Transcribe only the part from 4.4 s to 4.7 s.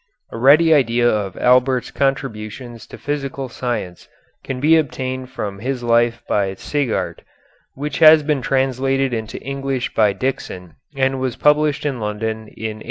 can